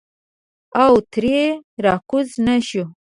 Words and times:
او 0.83 0.93
ترې 1.13 1.39
راکوز 1.85 2.27
نه 2.45 2.55
شو. 2.67 2.85